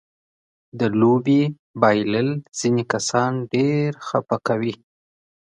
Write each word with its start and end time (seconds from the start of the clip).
د 0.79 0.81
لوبې 0.99 1.41
بایلل 1.81 2.29
ځينې 2.59 2.83
کسان 2.93 3.31
ډېر 3.53 3.89
خپه 4.07 4.37
کوي. 4.47 4.73